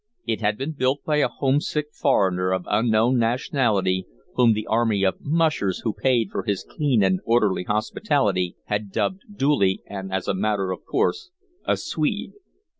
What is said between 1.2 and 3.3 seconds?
homesick foreigner of unknown